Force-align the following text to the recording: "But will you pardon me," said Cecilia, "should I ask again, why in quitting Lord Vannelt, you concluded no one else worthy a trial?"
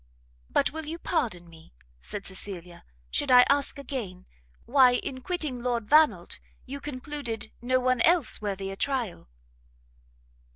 "But 0.49 0.71
will 0.71 0.87
you 0.87 0.97
pardon 0.97 1.47
me," 1.47 1.75
said 2.01 2.25
Cecilia, 2.25 2.83
"should 3.11 3.29
I 3.29 3.45
ask 3.49 3.77
again, 3.77 4.25
why 4.65 4.93
in 4.95 5.21
quitting 5.21 5.61
Lord 5.61 5.85
Vannelt, 5.87 6.39
you 6.65 6.79
concluded 6.81 7.51
no 7.61 7.79
one 7.79 8.01
else 8.01 8.41
worthy 8.41 8.71
a 8.71 8.75
trial?" 8.75 9.29